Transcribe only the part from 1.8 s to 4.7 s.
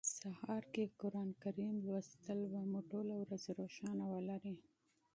لوستل به مو ټوله ورځ روښانه ولري